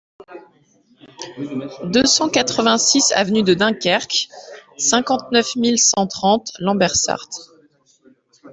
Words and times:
deux 1.83 2.07
cent 2.07 2.27
quatre-vingt-six 2.27 3.11
avenue 3.13 3.43
de 3.43 3.53
Dunkerque, 3.53 4.29
cinquante-neuf 4.75 5.55
mille 5.55 5.77
cent 5.77 6.07
trente 6.07 6.53
Lambersart 6.57 7.29